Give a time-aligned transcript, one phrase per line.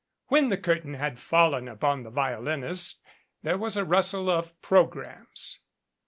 [0.29, 2.99] When the curtain had fallen upon the violinist,
[3.43, 5.59] there was a rustle of programs.